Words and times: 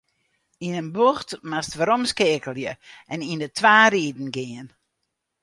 Yn 0.65 0.77
in 0.81 0.89
bocht 0.95 1.29
moatst 1.49 1.77
weromskeakelje 1.79 2.71
en 3.13 3.19
yn 3.31 3.41
de 3.43 3.49
twa 3.59 3.77
riden 3.93 4.29
gean. 4.35 4.67